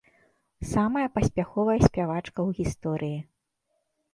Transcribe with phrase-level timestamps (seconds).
[0.69, 3.19] Самая паспяховая спявачка ў гісторыі.